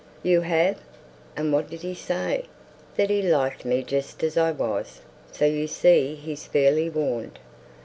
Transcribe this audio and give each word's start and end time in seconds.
"You 0.23 0.41
have! 0.41 0.79
and 1.37 1.53
what 1.53 1.69
did 1.69 1.81
he 1.83 1.93
say?" 1.93 2.45
"That 2.95 3.11
he 3.11 3.21
liked 3.21 3.65
me 3.65 3.83
just 3.83 4.23
as 4.23 4.35
I 4.35 4.51
was; 4.51 5.01
so 5.31 5.45
you 5.45 5.67
see 5.67 6.15
he's 6.15 6.47
fairly 6.47 6.89
warned. 6.89 7.37